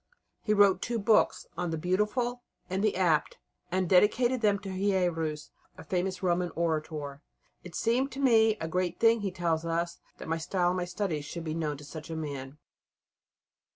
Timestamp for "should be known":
11.25-11.77